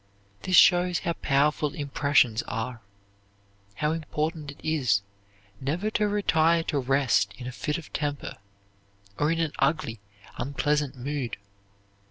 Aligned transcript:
This 0.41 0.55
shows 0.55 0.97
how 0.97 1.13
powerful 1.13 1.75
impressions 1.75 2.41
are; 2.47 2.81
how 3.75 3.91
important 3.91 4.49
it 4.49 4.59
is 4.63 5.03
never 5.59 5.91
to 5.91 6.07
retire 6.07 6.63
to 6.63 6.79
rest 6.79 7.35
in 7.37 7.45
a 7.45 7.51
fit 7.51 7.77
of 7.77 7.93
temper, 7.93 8.37
or 9.19 9.31
in 9.31 9.39
an 9.39 9.53
ugly, 9.59 9.99
unpleasant 10.37 10.95
mood. 10.95 11.37